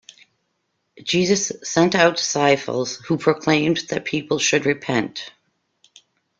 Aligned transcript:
Jesus 1.03 1.51
sent 1.61 1.93
out 1.93 2.15
disciples 2.17 2.95
who 3.05 3.19
"proclaimed 3.19 3.81
that 3.91 4.03
people 4.03 4.39
should 4.39 4.65
repent". 4.65 5.31